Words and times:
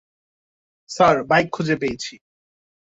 Sir, 0.89 1.15
bike 1.23 1.47
খুঁজে 1.51 1.75
পেয়েছি। 1.75 2.13